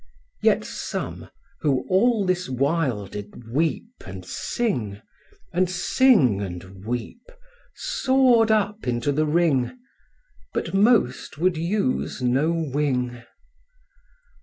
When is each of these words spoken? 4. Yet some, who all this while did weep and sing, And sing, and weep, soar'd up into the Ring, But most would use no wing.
4. 0.41 0.53
Yet 0.55 0.65
some, 0.65 1.29
who 1.59 1.85
all 1.87 2.25
this 2.25 2.49
while 2.49 3.05
did 3.05 3.47
weep 3.53 4.03
and 4.03 4.25
sing, 4.25 4.99
And 5.53 5.69
sing, 5.69 6.41
and 6.41 6.83
weep, 6.87 7.31
soar'd 7.75 8.49
up 8.49 8.87
into 8.87 9.11
the 9.11 9.27
Ring, 9.27 9.77
But 10.55 10.73
most 10.73 11.37
would 11.37 11.55
use 11.55 12.19
no 12.19 12.51
wing. 12.51 13.21